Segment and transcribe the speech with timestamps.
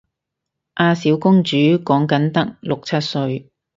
[0.73, 3.51] 阿小公主講緊得六七歲